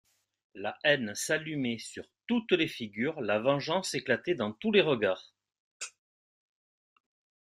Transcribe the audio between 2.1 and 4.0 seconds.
toutes les figures, la vengeance